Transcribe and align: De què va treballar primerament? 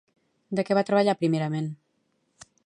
De 0.59 0.63
què 0.69 0.77
va 0.77 0.83
treballar 0.87 1.15
primerament? 1.19 1.69